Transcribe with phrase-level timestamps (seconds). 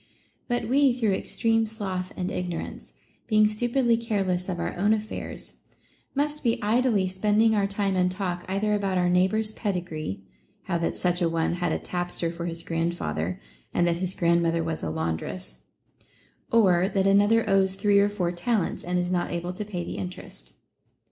[0.27, 2.93] * But we through extreme sloth and ignorance,
[3.27, 5.57] being stu pidly careless of our own affairs,
[6.15, 10.23] must be idly spending our time and talk either about our neighbor's pedigree,
[10.63, 13.39] how that such a one had a tapster for his grandfather,
[13.75, 15.59] and that his grandmother was a laundress;
[16.51, 19.97] or that another owes three or four talents, and is not able to pay the
[19.97, 20.55] interest.